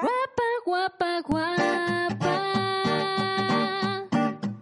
[0.00, 2.34] Guapa, guapa, guapa.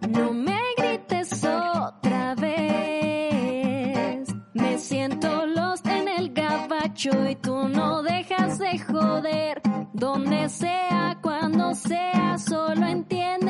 [0.07, 4.29] No me grites otra vez.
[4.53, 9.61] Me siento lost en el gabacho y tú no dejas de joder.
[9.91, 13.44] Donde sea, cuando sea, solo entiende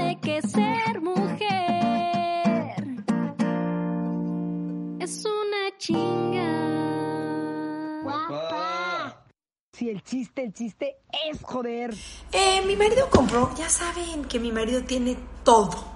[9.90, 10.98] El chiste, el chiste
[11.30, 11.94] es joder.
[12.32, 15.96] Eh, mi marido compró, ya saben que mi marido tiene todo.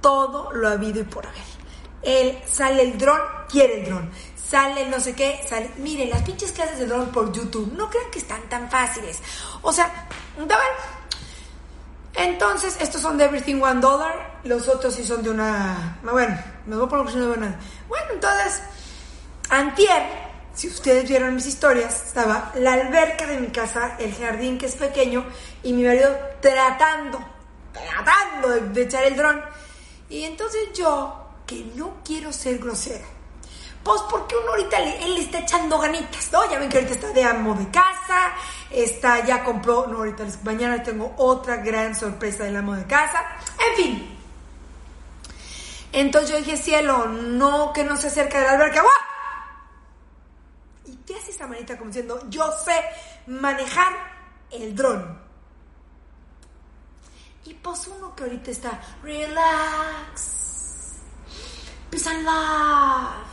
[0.00, 1.42] Todo lo habido y por haber.
[2.02, 4.10] Él sale el dron, quiere el dron.
[4.36, 5.70] Sale el no sé qué, sale.
[5.78, 9.20] Miren, las pinches clases de dron por YouTube, no crean que están tan fáciles.
[9.62, 10.66] O sea, daban.
[12.14, 15.98] Entonces, estos son de Everything One Dollar, los otros sí son de una.
[16.02, 17.02] Bueno, me voy por.
[17.02, 18.62] Bueno, entonces,
[19.48, 24.66] Antier, si ustedes vieron mis historias, estaba la alberca de mi casa, el jardín que
[24.66, 25.24] es pequeño,
[25.62, 27.18] y mi marido tratando,
[27.72, 29.42] tratando de, echar el dron.
[30.10, 33.04] Y entonces yo, que no quiero ser grosera,
[33.82, 36.48] pues porque uno ahorita él le está echando ganitas, ¿no?
[36.50, 38.32] Ya ven que ahorita está de amo de casa,
[38.70, 43.24] está, ya compró, no, ahorita mañana tengo otra gran sorpresa del amo de casa,
[43.70, 44.18] en fin.
[45.92, 49.11] Entonces yo dije, cielo, no, que no se acerca de la alberca, ¡guau!
[51.42, 52.72] Esa manita como diciendo, yo sé
[53.26, 53.92] manejar
[54.52, 55.20] el dron.
[57.44, 60.22] Y pues uno que ahorita está, relax,
[61.90, 63.26] peace and love.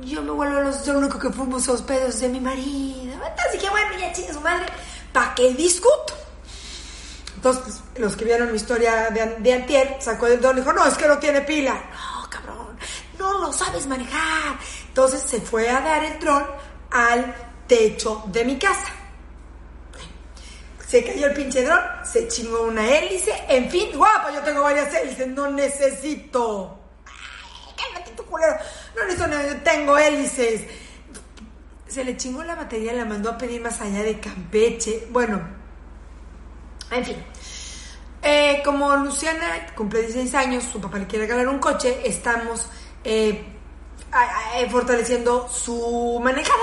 [0.00, 3.12] Yo me vuelvo los, lo único que fumo son los pedos de mi marido.
[3.12, 4.66] Entonces dije, bueno, ya chingue su madre,
[5.12, 6.14] ¿para qué discuto?
[7.36, 10.72] Entonces, pues, los que vieron mi historia de, de antier, sacó el dron y dijo,
[10.72, 11.74] no, es que no tiene pila.
[11.74, 12.76] No, cabrón,
[13.20, 14.58] no lo sabes manejar.
[14.98, 16.44] Entonces se fue a dar el dron
[16.90, 17.32] al
[17.68, 18.88] techo de mi casa.
[20.84, 24.92] Se cayó el pinche dron, se chingó una hélice, en fin, guapo, yo tengo varias
[24.92, 26.80] hélices, no necesito.
[27.06, 28.56] Ay, cálmate tu culero,
[28.96, 30.62] no necesito, no, yo tengo hélices.
[31.86, 35.06] Se le chingó la batería, la mandó a pedir más allá de Campeche.
[35.12, 35.40] Bueno,
[36.90, 37.24] en fin.
[38.20, 42.66] Eh, como Luciana cumple 16 años, su papá le quiere regalar un coche, estamos
[43.04, 43.57] eh,
[44.70, 46.62] fortaleciendo su manejada.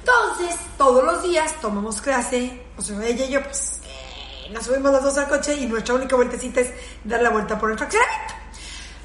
[0.00, 4.90] Entonces, todos los días tomamos clase, o sea, ella y yo, pues, eh, nos subimos
[4.90, 6.70] los dos al coche y nuestra única vueltecita es
[7.04, 8.34] dar la vuelta por el fraccionamiento.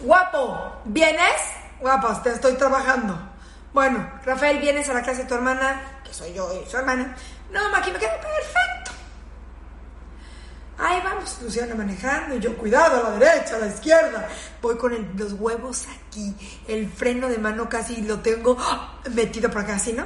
[0.02, 1.42] Guapo, ¿vienes?
[1.80, 3.18] Guapo, te estoy trabajando.
[3.74, 6.00] Bueno, Rafael, ¿vienes a la clase de tu hermana?
[6.04, 7.16] Que soy yo y su hermana.
[7.52, 8.77] No, Maki, me queda perfecto.
[10.80, 14.30] Ahí vamos, Luciana manejando y yo, cuidado, a la derecha, a la izquierda.
[14.62, 16.36] Voy con los huevos aquí,
[16.68, 18.56] el freno de mano casi lo tengo
[19.12, 20.06] metido por acá, ¿así, no?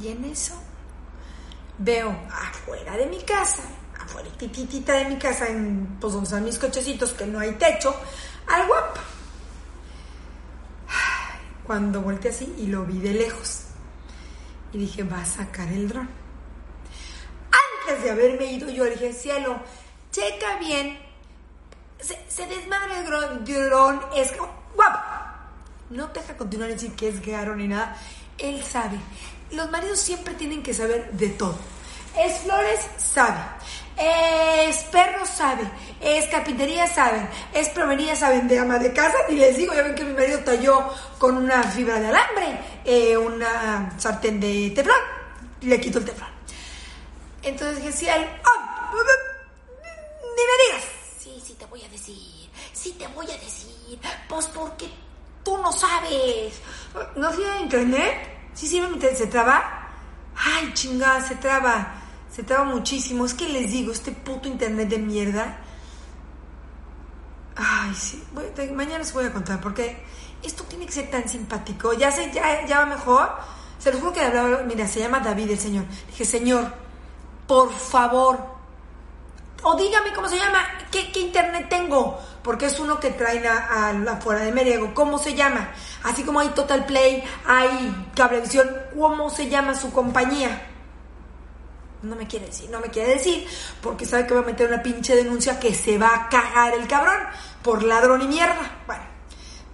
[0.00, 0.54] Y en eso
[1.76, 3.62] veo afuera de mi casa,
[4.00, 7.94] afuera tititita de mi casa, en, pues donde están mis cochecitos, que no hay techo,
[8.46, 9.00] al guapo.
[11.64, 13.64] Cuando volteé así y lo vi de lejos.
[14.72, 16.08] Y dije, va a sacar el dron
[17.98, 19.58] antes de haberme ido yo le dije, cielo,
[20.10, 20.98] checa bien.
[22.00, 24.32] Se, se desmadra el dron, es
[24.74, 24.98] guapo.
[25.90, 27.96] No te deja continuar a decir que es garo ni nada.
[28.38, 28.98] Él sabe.
[29.50, 31.58] Los maridos siempre tienen que saber de todo.
[32.16, 33.40] Es flores, sabe.
[33.96, 35.64] Es perro, sabe.
[36.00, 37.28] Es carpintería, saben.
[37.52, 38.46] Es plomería, saben.
[38.46, 40.88] De ama de casa, y les digo, ya ven que mi marido talló
[41.18, 45.00] con una fibra de alambre, eh, una sartén de teflón.
[45.62, 46.37] Le quito el teflón.
[47.48, 48.24] Entonces al...
[48.44, 48.90] ¡Ah!
[50.22, 50.84] ni me digas.
[51.18, 52.50] Sí, sí te voy a decir.
[52.72, 53.98] Sí te voy a decir.
[54.28, 54.88] Pues porque
[55.44, 56.54] tú no sabes.
[57.16, 58.50] ¿No sirve internet?
[58.54, 59.00] ¿Sí sirve mi?
[59.00, 59.88] ¿Se traba?
[60.36, 61.94] Ay, chingada, se traba.
[62.30, 63.24] Se traba muchísimo.
[63.24, 65.58] Es que les digo, este puto internet de mierda.
[67.56, 68.22] Ay, sí.
[68.32, 70.04] Voy- mañana les voy a contar porque
[70.42, 71.92] esto tiene que ser tan simpático.
[71.94, 73.30] Ya sé, ya, ya va mejor.
[73.78, 75.84] Se los juro que hablaba, mira, se llama David el señor.
[76.08, 76.72] Dije, señor,
[77.48, 78.38] por favor.
[79.64, 83.56] O dígame cómo se llama, qué, qué internet tengo, porque es uno que traen a,
[83.88, 84.94] a- afuera de Meriego.
[84.94, 85.72] ¿Cómo se llama?
[86.04, 90.64] Así como hay Total Play, hay Cablevisión, ¿cómo se llama su compañía?
[92.02, 93.48] No me quiere decir, no me quiere decir,
[93.82, 96.86] porque sabe que va a meter una pinche denuncia que se va a cagar el
[96.86, 97.18] cabrón
[97.64, 98.78] por ladrón y mierda.
[98.86, 99.02] Bueno,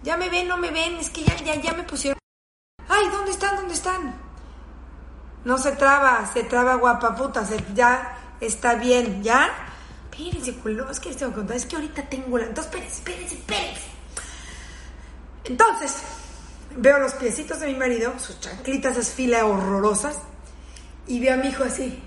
[0.03, 2.19] ya me ven, no me ven, es que ya, ya, ya me pusieron.
[2.89, 3.57] Ay, ¿dónde están?
[3.57, 4.15] ¿Dónde están?
[5.45, 9.51] No se traba, se traba guapa puta, se- ya está bien, ¿ya?
[10.11, 12.47] Espérense, culo, es que les tengo que contar, es que ahorita tengo la...
[12.47, 13.83] Entonces, espérense, espérense, espérense.
[15.45, 15.97] Entonces,
[16.77, 20.19] veo los piecitos de mi marido, sus chanclitas esas fila horrorosas,
[21.07, 22.03] y veo a mi hijo así.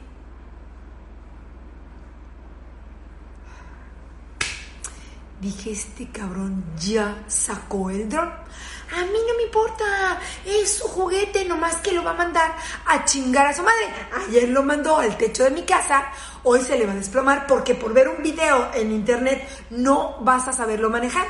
[5.41, 8.31] Dije, este cabrón ya sacó el dron.
[8.91, 12.55] A mí no me importa, es su juguete, nomás que lo va a mandar
[12.85, 13.93] a chingar a su madre.
[14.25, 16.11] Ayer lo mandó al techo de mi casa,
[16.43, 20.47] hoy se le va a desplomar porque por ver un video en internet no vas
[20.47, 21.27] a saberlo manejar.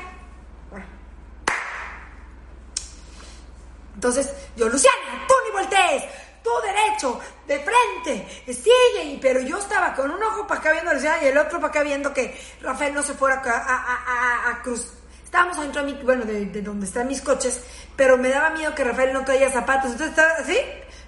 [3.95, 6.04] Entonces, yo, Luciana, tú ni voltees,
[6.44, 9.18] tú derecho, de frente, sigue.
[9.19, 11.81] Pero yo estaba con un ojo para acá viendo Luciana y el otro para acá
[11.81, 14.97] viendo que Rafael no se fuera a, a, a, a cruz.
[15.38, 17.62] Estábamos adentro de mi, bueno, de, de, donde están mis coches,
[17.95, 19.92] pero me daba miedo que Rafael no traía zapatos.
[19.92, 20.57] Entonces estaba así,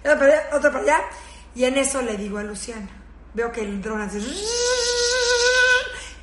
[0.01, 1.01] otra para allá, otra para allá.
[1.55, 2.87] Y en eso le digo a Luciana,
[3.33, 4.19] veo que el dron hace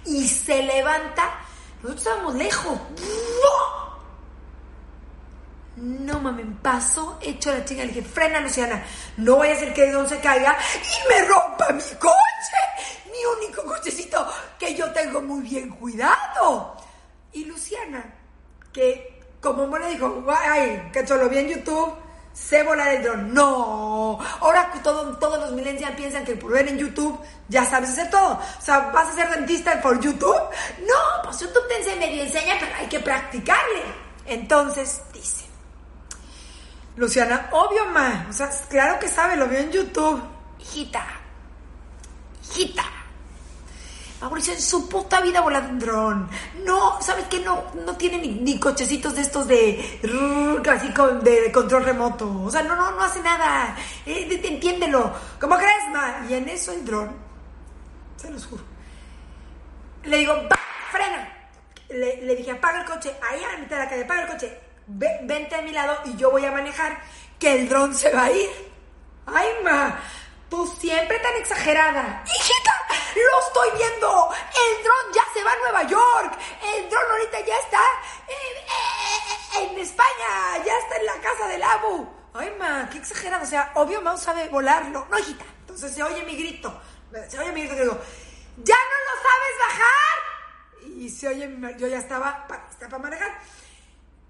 [0.05, 1.41] y se levanta.
[1.83, 2.79] Nosotros estábamos lejos.
[5.75, 7.83] No mames, paso hecho la chinga.
[7.83, 8.85] Le dije, frena Luciana,
[9.17, 13.11] no vaya a ser que el dron se caiga y me rompa mi coche.
[13.11, 14.25] Mi único cochecito
[14.61, 16.76] que yo tengo muy bien cuidado.
[17.37, 18.03] Y Luciana,
[18.73, 21.95] que como me le dijo, ay, cacho, lo vi en YouTube,
[22.33, 23.35] sé volar el dron.
[23.35, 28.09] No, ahora todo, todos los millennials piensan que por ver en YouTube ya sabes hacer
[28.09, 28.41] todo.
[28.41, 30.41] O sea, ¿vas a ser dentista por YouTube?
[30.81, 33.83] No, pues YouTube te enseña, medio enseña, pero hay que practicarle.
[34.25, 35.45] Entonces, dice,
[36.97, 40.23] Luciana, obvio, ma, o sea, claro que sabe, lo vio en YouTube.
[40.59, 41.07] Hijita,
[42.43, 42.96] hijita,
[44.27, 46.29] Mauricio en su puta vida volado un dron.
[46.65, 47.39] No, ¿sabes qué?
[47.39, 50.01] No, no tiene ni, cochecitos de estos de
[50.69, 50.93] así
[51.23, 52.43] de control remoto.
[52.43, 53.77] O sea, no, no, no hace nada.
[54.05, 55.13] Eh, de, de, entiéndelo.
[55.41, 56.27] ¿Cómo crees, ma?
[56.29, 57.15] Y en eso el dron,
[58.17, 58.65] se los juro.
[60.03, 60.35] Le digo,
[60.91, 61.33] frena.
[61.89, 63.15] Le, le, dije, apaga el coche.
[63.31, 64.61] Ahí a la mitad de la calle, apaga el coche.
[64.89, 66.99] Ve, vente a mi lado y yo voy a manejar.
[67.39, 68.51] Que el dron se va a ir.
[69.27, 70.01] Ay, ma.
[70.51, 72.25] Tú siempre tan exagerada.
[72.27, 72.73] Hijita,
[73.21, 74.31] lo estoy viendo.
[74.35, 76.39] El dron ya se va a Nueva York.
[76.63, 77.81] El dron ahorita ya está
[78.29, 80.65] en, en España.
[80.65, 82.09] Ya está en la casa del Abu.
[82.35, 83.45] Ay, ma, qué exagerado.
[83.45, 85.07] O sea, obvio Mau sabe volarlo.
[85.11, 85.45] No, hijita.
[85.61, 86.81] Entonces se oye mi grito.
[87.29, 87.99] Se oye mi grito que digo,
[88.59, 90.97] ¿ya no lo sabes bajar?
[90.99, 93.39] Y se oye mi Yo ya estaba para, para manejar.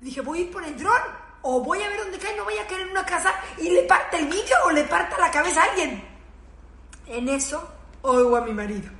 [0.00, 1.02] Dije, voy a ir por el dron
[1.42, 3.84] o voy a ver dónde cae, no voy a caer en una casa y le
[3.84, 6.04] parte el vidrio o le parta la cabeza a alguien.
[7.06, 7.75] En eso
[8.10, 8.90] oigo a mi marido.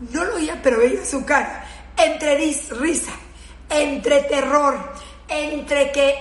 [0.00, 1.64] No, lo oía, pero veía su cara.
[1.96, 3.12] Entre risa,
[3.70, 4.78] entre terror,
[5.28, 6.14] entre que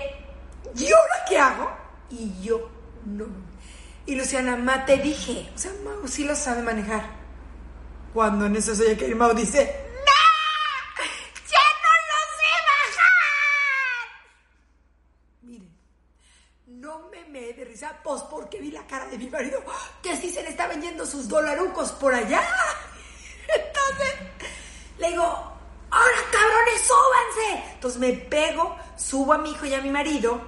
[0.74, 1.70] yo lo que hago
[2.10, 2.70] y yo
[3.06, 3.26] no.
[4.06, 7.04] Y Luciana, ma, te dije, o sea, Mau sí lo sabe manejar.
[8.14, 9.76] Cuando en eso se oye que el dice,
[10.06, 11.04] ¡No!
[11.52, 14.08] ¡Ya no lo sé bajar!
[15.42, 15.70] Miren,
[16.68, 17.95] no me me de risa,
[18.30, 19.62] porque vi la cara de mi marido,
[20.02, 22.42] que sí se le estaban yendo sus dolarucos por allá.
[23.48, 24.14] Entonces,
[24.98, 27.64] le digo, ¡ahora cabrones, súbanse!
[27.74, 30.42] Entonces me pego, subo a mi hijo y a mi marido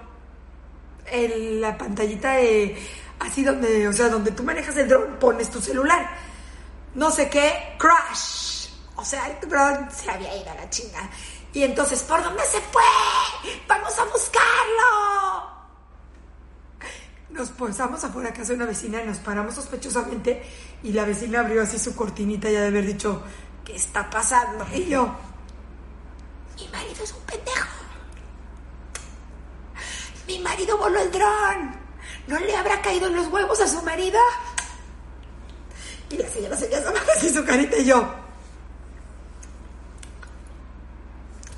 [1.06, 2.78] en la pantallita de
[3.20, 6.28] así donde, o sea, donde tú manejas el dron, pones tu celular
[6.98, 8.70] no sé qué, crash.
[8.96, 11.08] O sea, el dron se había ido a la chinga.
[11.54, 12.82] Y entonces, ¿por dónde se fue?
[13.68, 14.67] Vamos a buscarlo.
[17.38, 20.42] Nos posamos afuera casa de una vecina y nos paramos sospechosamente
[20.82, 23.22] y la vecina abrió así su cortinita ya de haber dicho,
[23.64, 24.66] ¿qué está pasando?
[24.74, 25.16] Y yo,
[26.56, 27.68] mi marido es un pendejo.
[30.26, 31.76] Mi marido voló el dron.
[32.26, 34.20] ¿No le habrá caído en los huevos a su marido?
[36.10, 38.16] Y la señora se llama así su carita y yo.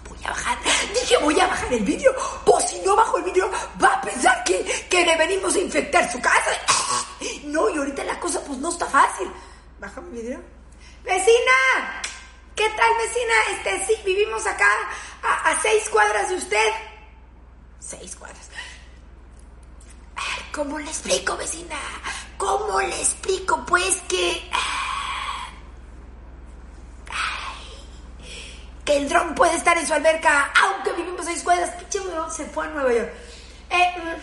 [0.10, 0.58] Voy a bajar.
[0.94, 2.12] Dije, voy a bajar el vídeo.
[2.96, 3.50] Bajo el vídeo,
[3.82, 6.52] va a pensar que, que le venimos a infectar su casa.
[7.44, 9.30] No, y ahorita la cosa pues no está fácil.
[9.80, 10.40] Baja mi vídeo.
[11.04, 12.02] ¡Vecina!
[12.56, 13.34] ¿Qué tal, vecina?
[13.52, 14.70] Este, sí, vivimos acá
[15.24, 16.72] a, a seis cuadras de usted.
[17.80, 18.50] Seis cuadras.
[20.54, 21.78] ¿Cómo le explico, vecina?
[22.38, 23.64] ¿Cómo le explico?
[23.66, 24.50] Pues que...
[28.90, 31.70] el dron puede estar en su alberca, aunque vivimos seis cuadras.
[31.72, 32.00] Pinche
[32.36, 33.14] se fue a Nueva York.
[33.70, 34.18] Eh,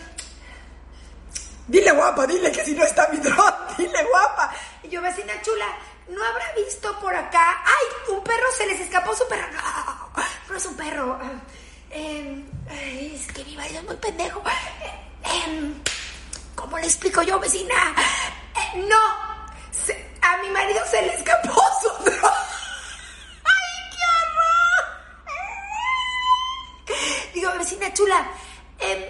[1.67, 4.53] dile guapa, dile que si no está mi dron, dile guapa.
[4.83, 5.65] Y yo, vecina chula,
[6.09, 7.61] ¿no habrá visto por acá?
[7.65, 8.13] ¡Ay!
[8.15, 9.47] Un perro se les escapó su perro.
[9.53, 11.19] No, no es un perro.
[11.91, 12.45] Eh,
[13.15, 14.41] es que mi marido es muy pendejo.
[15.23, 15.73] Eh,
[16.55, 17.95] ¿Cómo le explico yo, vecina?
[18.55, 18.97] Eh, no,
[20.21, 22.31] a mi marido se le escapó su dron.
[23.43, 24.83] ¡Ay, qué horror!
[27.33, 28.25] Digo, vecina chula,
[28.79, 29.03] em,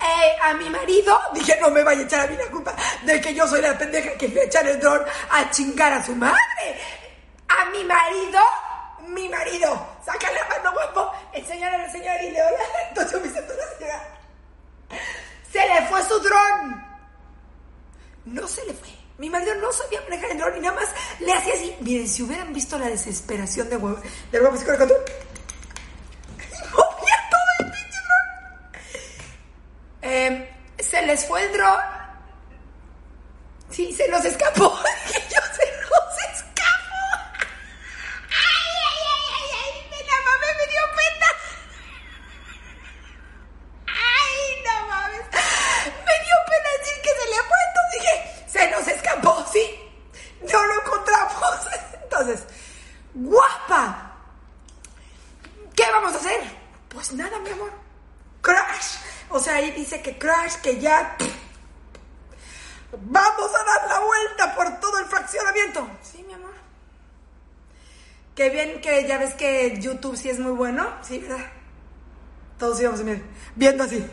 [0.00, 3.20] eh, a mi marido, dije, no me vaya a echar a mí la culpa de
[3.20, 6.14] que yo soy la pendeja que fui a echar el dron a chingar a su
[6.14, 6.80] madre.
[7.48, 8.40] A mi marido,
[9.08, 12.52] mi marido, saca la mano guapo, enseñale a la señora y le doy
[12.88, 14.18] entonces me siento la señora.
[15.52, 16.86] Se le fue su dron.
[18.24, 18.88] No se le fue.
[19.18, 20.88] Mi marido no sabía manejar el dron y nada más
[21.20, 21.74] le hacía así.
[21.80, 23.98] Miren, si hubieran visto la desesperación de huevo,
[24.32, 24.94] del huevo psicólogo,
[26.72, 28.82] movía todo el pinche dron.
[30.02, 31.80] Eh, se les fue el dron.
[33.70, 34.78] Sí, se nos escapó.
[35.06, 37.06] Dije yo, se nos escapó.
[38.28, 41.28] Ay, ay, ay, ay, ay, me la mamé, me dio pena.
[43.86, 45.26] Ay, no mames.
[46.06, 48.14] Me dio pena decir que se le fue, entonces dije,
[48.46, 49.64] se nos escapó, ¿sí?
[50.52, 51.66] No lo encontramos.
[52.02, 52.44] Entonces,
[53.14, 54.12] guapa.
[55.74, 56.40] ¿Qué vamos a hacer?
[56.90, 57.72] Pues nada, mi amor.
[58.42, 58.96] Crash.
[59.28, 61.16] O sea, ahí dice que crash, que ya...
[62.98, 65.86] Vamos a dar la vuelta por todo el fraccionamiento.
[66.46, 66.66] Amor.
[68.34, 70.88] Qué bien que ya ves que YouTube sí es muy bueno.
[71.02, 71.46] Sí, ¿verdad?
[72.58, 73.00] Todos íbamos
[73.54, 74.06] viendo así.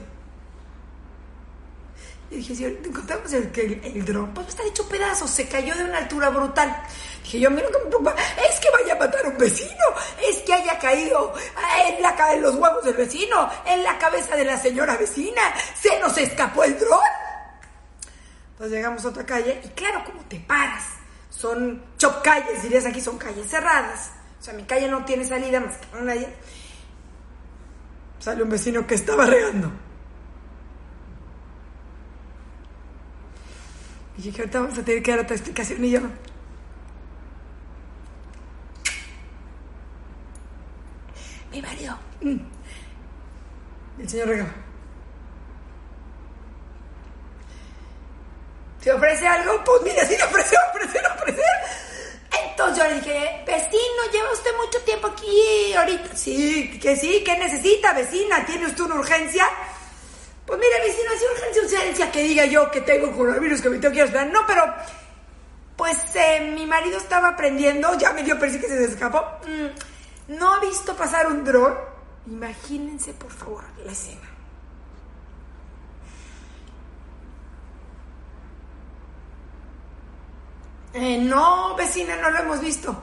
[2.32, 5.84] Y dije, si encontramos el, el, el dron, pues estar hecho pedazos, se cayó de
[5.84, 6.76] una altura brutal.
[7.24, 9.84] Dije yo, mira es que vaya a matar a un vecino,
[10.28, 11.34] es que haya caído
[11.88, 15.42] en, la, ca- en los huevos del vecino, en la cabeza de la señora vecina,
[15.80, 17.00] se nos escapó el dron.
[18.54, 20.86] Entonces llegamos a otra calle y claro, ¿cómo te paras?
[21.36, 24.12] Son chop calles, dirías aquí, son calles cerradas.
[24.40, 26.34] O sea, mi calle no tiene salida más que una calle.
[28.20, 29.72] Sale un vecino que estaba regando.
[34.18, 36.02] Y dije, ahorita vamos a tener que dar otra explicación y yo.
[41.52, 41.98] Mi marido.
[42.22, 42.38] mm.
[44.00, 44.54] El señor regaba.
[48.82, 49.64] ¿Te ofrece algo?
[49.64, 51.46] Pues mira, sí le ofreció, ofrecer, ofrecer.
[52.50, 55.74] Entonces yo le dije, vecino, lleva usted mucho tiempo aquí
[56.14, 58.46] Sí, que sí, ¿qué necesita, vecina?
[58.46, 59.46] ¿Tiene usted una urgencia?
[60.46, 63.94] Pues mire, vecino, si urgencia, urgencia, que diga yo que tengo coronavirus, que me tengo
[63.94, 64.26] que ir a.
[64.26, 64.64] No, pero,
[65.78, 69.24] pues eh, mi marido estaba aprendiendo, ya me dio parece que se escapó.
[69.48, 71.76] Mm, no ha visto pasar un dron.
[72.28, 74.30] Imagínense, por favor, la escena.
[80.94, 82.96] Eh, no, vecina, no lo hemos visto.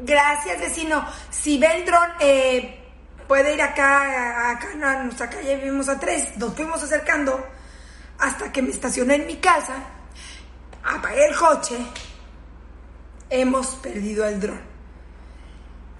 [0.00, 1.04] Gracias, vecino.
[1.30, 2.78] Si ve el dron, eh,
[3.26, 6.36] puede ir acá, acá a nuestra calle, vivimos a tres.
[6.36, 7.44] Nos fuimos acercando
[8.18, 9.74] hasta que me estacioné en mi casa,
[10.84, 11.78] apagué el coche.
[13.30, 14.60] Hemos perdido el dron.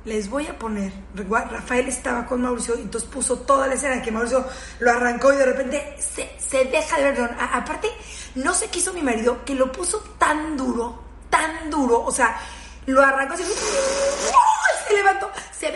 [0.04, 4.10] Les voy a poner, Rafael estaba con Mauricio y entonces puso toda la escena que
[4.10, 4.46] Mauricio
[4.78, 7.36] lo arrancó y de repente se, se deja de ver el dron.
[7.38, 7.88] Aparte,
[8.36, 12.38] no sé qué hizo mi marido, que lo puso tan duro, tan duro, o sea,
[12.88, 14.86] lo arrancó así, ¡oh!
[14.88, 15.30] se levantó,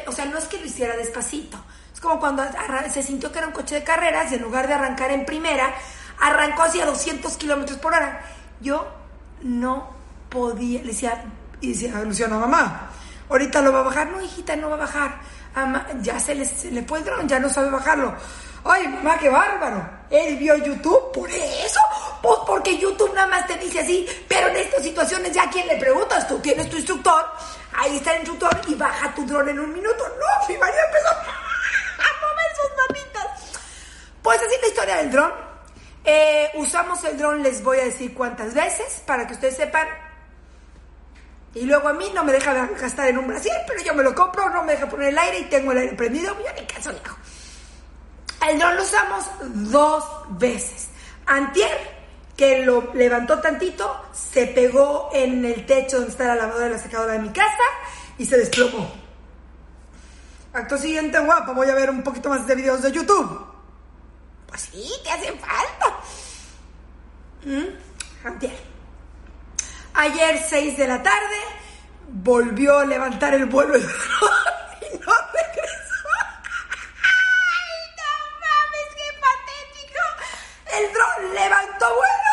[0.06, 1.58] o sea, no es que lo hiciera despacito,
[1.92, 2.42] es como cuando
[2.92, 5.74] se sintió que era un coche de carreras y en lugar de arrancar en primera,
[6.20, 8.22] arrancó hacia 200 kilómetros por hora.
[8.60, 8.86] Yo
[9.42, 9.90] no
[10.30, 11.24] podía, le decía,
[11.60, 12.90] y decía a Luciano, mamá,
[13.28, 15.20] ahorita lo va a bajar, no, hijita, no va a bajar,
[15.54, 18.14] Ama- ya se le, se le fue dron, ya no sabe bajarlo.
[18.64, 19.86] Ay, mamá, qué bárbaro.
[20.08, 21.80] Él vio YouTube, por eso.
[22.22, 25.66] Pues porque YouTube nada más te dice así, pero en estas situaciones ya a quién
[25.66, 27.24] le preguntas, tú tienes tu instructor,
[27.72, 30.08] ahí está el instructor y baja tu dron en un minuto.
[30.08, 33.60] No, mi marido empezó a mover sus manitas.
[34.22, 35.32] Pues así la historia del dron.
[36.04, 39.88] Eh, usamos el dron, les voy a decir cuántas veces, para que ustedes sepan.
[41.54, 44.14] Y luego a mí no me deja gastar en un Brasil, pero yo me lo
[44.14, 46.36] compro, no me deja poner el aire y tengo el aire prendido.
[46.38, 47.00] Yo ni caso le.
[48.48, 50.88] El dron lo usamos dos veces.
[51.26, 52.01] Antier,
[52.36, 56.78] que lo levantó tantito, se pegó en el techo donde está la lavadora y la
[56.78, 57.64] secadora de mi casa
[58.18, 58.90] y se desplomó.
[60.52, 63.46] Acto siguiente, guapa, voy a ver un poquito más de videos de YouTube.
[64.46, 65.98] Pues sí, te hacen falta.
[67.44, 67.92] ¿Mm?
[69.94, 71.36] Ayer, 6 de la tarde,
[72.08, 73.98] volvió a levantar el vuelo el dron
[74.80, 76.08] y no regresó.
[77.02, 78.10] ¡Ay, no
[78.42, 80.04] mames, qué patético!
[80.76, 82.32] El dron levantó vuelo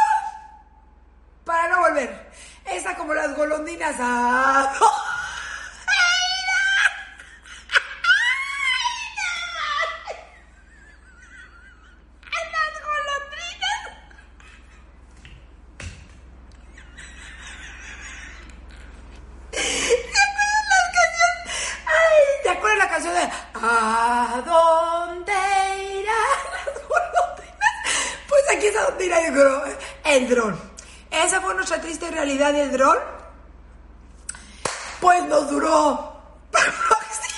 [1.45, 2.31] para no volver.
[2.65, 3.95] Esa como las golondrinas.
[3.99, 4.71] ¡Ah!
[4.71, 5.09] Las golondrinas.
[23.61, 26.15] ¿A dónde irán
[26.65, 27.75] las golondrinas?
[28.27, 29.19] Pues aquí es a donde irá
[30.05, 30.59] el, dron.
[31.11, 32.97] Esa fue nuestra triste realidad del dron.
[35.01, 35.93] Pues nos duró
[36.49, 37.29] aproximadamente.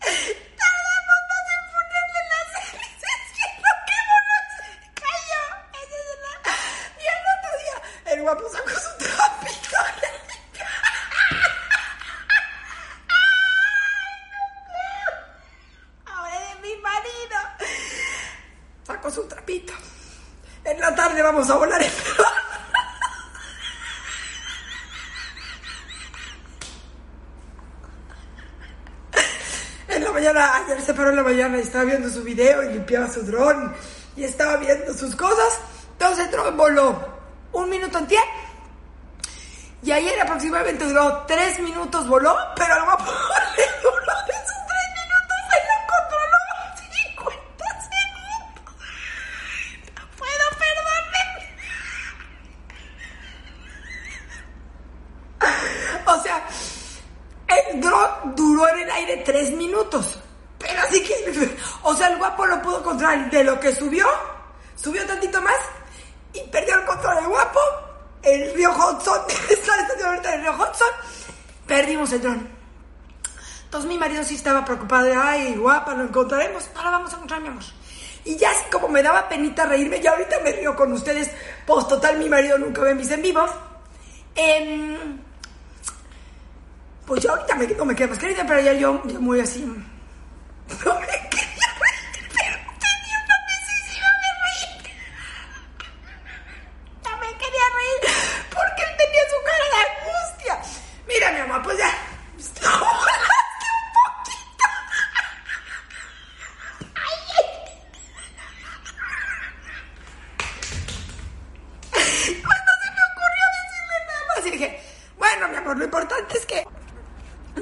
[0.00, 4.68] Tardamos más en ponerle las hélices que lo que uno se
[5.00, 5.42] cayó.
[5.80, 9.80] Esa es la- Y el otro día, el guapo sacó su trapito.
[16.06, 17.38] Ahora de mi marido.
[18.86, 19.72] Sacó su trapito.
[20.64, 22.26] En la tarde vamos a volar en dron.
[29.88, 33.08] En la ayer se paró en la mañana y estaba viendo su video y limpiaba
[33.08, 33.74] su dron
[34.16, 35.60] y estaba viendo sus cosas.
[35.92, 36.96] Entonces el dron voló
[37.52, 38.22] un minuto en.
[39.82, 42.86] Y ayer aproximadamente duró tres minutos voló, pero le
[63.66, 64.06] que subió,
[64.76, 65.56] subió tantito más
[66.32, 67.58] y perdió el control del guapo.
[68.22, 69.20] El río Hudson,
[69.50, 69.72] está
[70.06, 70.88] ahorita del río Hudson,
[71.66, 72.48] perdimos el dron.
[73.64, 76.70] Entonces mi marido sí estaba preocupado de, ay, guapa, lo encontraremos.
[76.76, 77.64] Lo vamos a encontrar, mi amor.
[78.24, 81.30] Y ya así como me daba penita reírme, ya ahorita me río con ustedes.
[81.66, 83.50] Pues total, mi marido nunca ve mis en vivos.
[84.36, 85.18] Em,
[87.04, 89.64] pues yo ahorita me, no me queda querida, pero ya yo, yo muy así.
[90.84, 94.72] No me quería reír, pero tenía una necesidad de reír.
[97.04, 98.00] No me quería reír
[98.50, 100.54] porque él tenía su cara de angustia.
[101.06, 101.90] Mira, mi amor, pues ya.
[102.62, 104.66] No, que un poquito.
[106.94, 107.18] Ay,
[112.42, 114.68] Cuando se me ocurrió decirle nada más y dije,
[115.16, 116.66] bueno, mi amor, lo importante es que...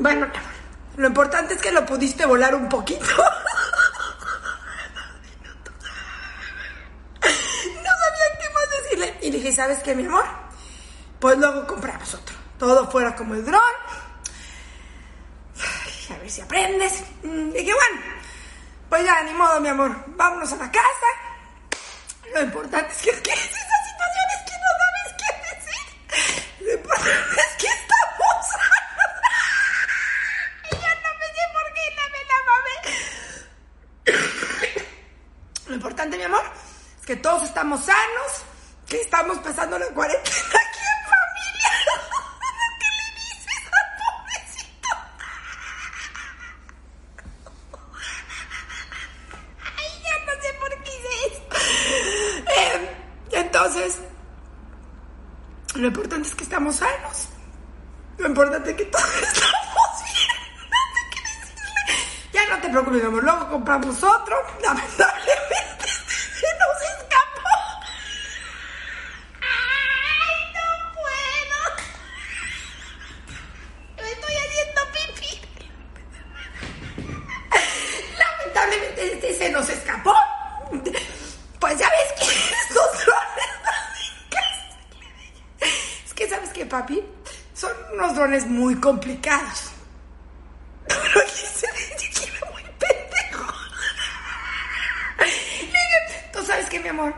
[0.00, 0.54] Bueno, mi amor,
[0.96, 3.04] lo importante es que lo pudiste volar un poquito.
[7.24, 9.18] No sabía qué más decirle.
[9.22, 10.24] Y le dije, ¿sabes qué, mi amor?
[11.20, 12.34] Pues luego compramos otro.
[12.58, 13.60] Todo fuera como el dron.
[16.10, 17.02] A ver si aprendes.
[17.22, 18.00] Mm, Dije, bueno,
[18.88, 19.96] pues ya, ni modo, mi amor.
[20.08, 21.06] Vámonos a la casa.
[22.34, 25.82] Lo importante es que, que es esas situaciones que no sabes qué decir.
[26.66, 29.12] Lo importante es que estamos sanos.
[30.70, 32.74] Y yo no me sé por qué la me la mamé.
[35.68, 36.44] Lo importante, mi amor,
[37.00, 38.42] es que todos estamos sanos,
[38.88, 41.70] que estamos pasando la cuarentena aquí en familia.
[41.86, 44.90] Lo que le dices al pobrecito.
[49.78, 51.42] Ay, ya no sé por qué hice eso.
[52.56, 52.76] Eh,
[53.30, 53.90] entonces,
[55.76, 57.28] lo importante es que estamos sanos.
[58.18, 60.38] Lo importante es que todos estamos bien.
[60.72, 61.94] No sé qué decirle.
[62.32, 63.22] Ya no te preocupes, mi amor.
[63.22, 64.44] Luego compramos otro.
[64.60, 65.86] Lamentablemente
[66.34, 67.54] se nos escapó.
[69.40, 71.60] ¡Ay, no puedo!
[73.96, 75.32] Me estoy haciendo pipí.
[78.18, 80.14] Lamentablemente este se nos escapó.
[81.60, 83.50] Pues ya ves que estos drones...
[86.04, 87.02] Es que sabes que, papi,
[87.54, 87.72] son
[88.34, 89.70] drones muy complicados.
[90.88, 91.66] Pero aquí se
[92.52, 93.52] muy pendejo.
[96.32, 97.14] Tú sabes que, mi amor,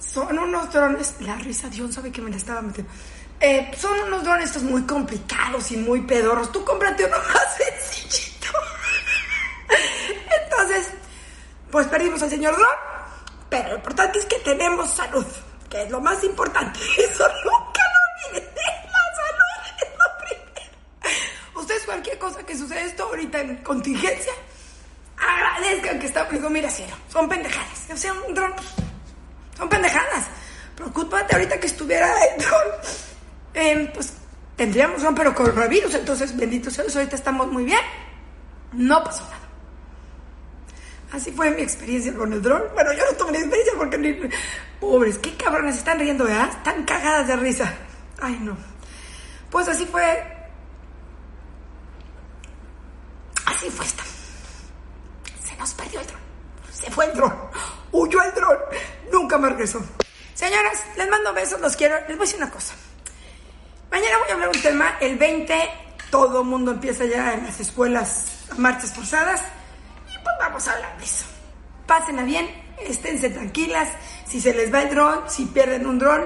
[0.00, 1.14] son unos drones.
[1.20, 2.92] La risa, Dios sabe que me la estaba metiendo.
[3.40, 6.52] Eh, son unos drones estos muy complicados y muy pedorros.
[6.52, 8.48] Tú cómprate uno más sencillito.
[10.44, 10.90] Entonces,
[11.70, 12.94] pues perdimos al señor dron.
[13.50, 15.26] Pero lo importante es que tenemos salud,
[15.68, 16.80] que es lo más importante.
[16.98, 18.50] Eso nunca lo olviden.
[18.54, 21.60] La salud es lo primero.
[21.60, 24.32] Ustedes cualquier cosa que suceda esto ahorita en contingencia,
[25.18, 27.86] agradezcan que está, digo, mira cielo, son pendejadas.
[27.92, 28.68] O sea, un dron, pues,
[29.58, 30.26] son pendejadas.
[30.74, 32.66] Preocúpate ahorita que estuviera el dron.
[33.54, 34.14] eh, pues
[34.56, 37.80] tendríamos un pero coronavirus, entonces bendito sea Dios, ahorita estamos muy bien.
[38.72, 39.40] No pasó nada.
[41.12, 42.62] Así fue mi experiencia con el dron.
[42.72, 44.16] Bueno, yo no tuve ni experiencia porque ni...
[44.80, 46.48] Pobres, qué cabrones están riendo, ¿verdad?
[46.48, 47.72] Están cagadas de risa.
[48.20, 48.56] Ay, no.
[49.50, 50.33] Pues así fue.
[53.64, 54.02] Así fue esto.
[55.42, 56.20] Se nos perdió el dron.
[56.70, 57.34] Se fue el dron.
[57.92, 58.58] Huyó el dron.
[59.10, 59.82] Nunca más regresó.
[60.34, 61.96] Señoras, les mando besos, los quiero.
[62.00, 62.74] Les voy a decir una cosa.
[63.90, 65.54] Mañana voy a hablar un tema, el 20,
[66.10, 69.40] todo mundo empieza ya en las escuelas a marchas forzadas
[70.12, 71.24] y pues vamos a hablar de eso.
[71.86, 72.46] Pásenla bien,
[72.80, 73.88] esténse tranquilas,
[74.26, 76.24] si se les va el dron, si pierden un dron,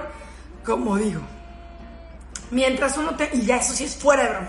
[0.65, 1.21] como digo.
[2.51, 4.49] Mientras uno te, y ya eso sí es fuera de dron,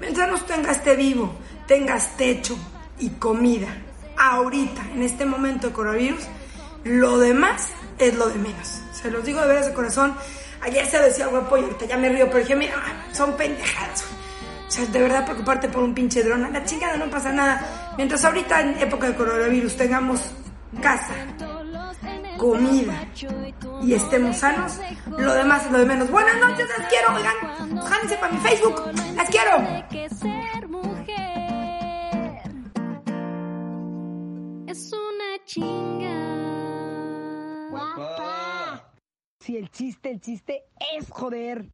[0.00, 1.36] mientras uno tenga este vivo,
[1.66, 2.56] tengas techo
[2.98, 3.68] y comida,
[4.16, 6.24] ahorita, en este momento de coronavirus,
[6.84, 8.80] lo demás es lo de menos.
[8.92, 10.14] Se los digo de veras de corazón.
[10.62, 12.74] Ayer se decía guapo y ahorita ya me río, pero dije, mira,
[13.12, 14.04] son pendejadas.
[14.66, 17.94] O sea, de verdad preocuparte por un pinche dron, la chingada no pasa nada.
[17.96, 20.30] Mientras ahorita en época de coronavirus tengamos
[20.80, 21.14] casa,
[22.38, 23.06] comida
[23.82, 26.10] y estemos sanos, lo demás es lo de menos.
[26.10, 28.82] Buenas noches, las quiero, oigan, jádense para mi Facebook,
[29.14, 30.53] las quiero.
[39.44, 40.64] Si el chiste, el chiste
[40.96, 41.70] es joder.